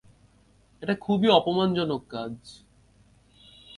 এটা 0.81 0.95
খুবই 0.95 1.27
অপমানজনক 1.29 2.01
কাজ। 2.09 2.35